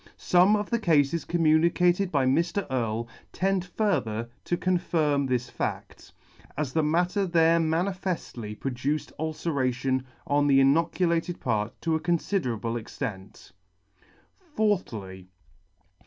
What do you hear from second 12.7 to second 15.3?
extent. 4thly.